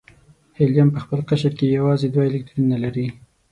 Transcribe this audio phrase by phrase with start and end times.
[0.57, 3.07] هیلیم په خپل قشر کې یوازې دوه الکترونونه لري.